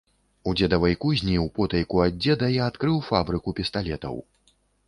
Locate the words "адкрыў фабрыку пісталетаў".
2.73-4.15